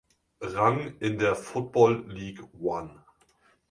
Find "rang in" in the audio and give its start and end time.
0.41-1.19